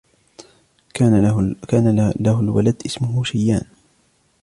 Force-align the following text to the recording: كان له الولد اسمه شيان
كان 0.93 1.21
له 2.23 2.39
الولد 2.39 2.81
اسمه 2.85 3.23
شيان 3.23 3.65